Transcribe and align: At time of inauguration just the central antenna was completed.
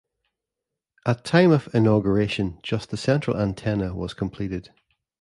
At 1.05 1.23
time 1.25 1.51
of 1.51 1.69
inauguration 1.75 2.57
just 2.63 2.89
the 2.89 2.97
central 2.97 3.37
antenna 3.39 3.93
was 3.93 4.15
completed. 4.15 4.71